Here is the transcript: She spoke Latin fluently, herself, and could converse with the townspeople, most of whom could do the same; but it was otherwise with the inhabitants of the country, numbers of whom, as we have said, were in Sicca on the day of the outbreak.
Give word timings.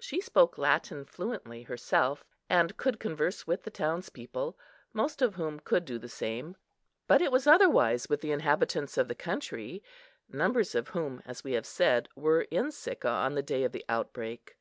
She 0.00 0.22
spoke 0.22 0.56
Latin 0.56 1.04
fluently, 1.04 1.64
herself, 1.64 2.24
and 2.48 2.78
could 2.78 2.98
converse 2.98 3.46
with 3.46 3.62
the 3.64 3.70
townspeople, 3.70 4.56
most 4.94 5.20
of 5.20 5.34
whom 5.34 5.60
could 5.60 5.84
do 5.84 5.98
the 5.98 6.08
same; 6.08 6.56
but 7.06 7.20
it 7.20 7.30
was 7.30 7.46
otherwise 7.46 8.08
with 8.08 8.22
the 8.22 8.32
inhabitants 8.32 8.96
of 8.96 9.06
the 9.06 9.14
country, 9.14 9.82
numbers 10.30 10.74
of 10.74 10.88
whom, 10.88 11.20
as 11.26 11.44
we 11.44 11.52
have 11.52 11.66
said, 11.66 12.08
were 12.16 12.46
in 12.50 12.72
Sicca 12.72 13.06
on 13.10 13.34
the 13.34 13.42
day 13.42 13.64
of 13.64 13.72
the 13.72 13.84
outbreak. 13.86 14.56